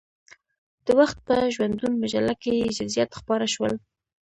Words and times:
د 0.85 0.87
وخت 0.99 1.17
په 1.27 1.35
ژوندون 1.53 1.93
مجله 2.03 2.33
کې 2.41 2.51
یې 2.59 2.67
جزئیات 2.77 3.11
خپاره 3.19 3.45
شول. 3.53 3.73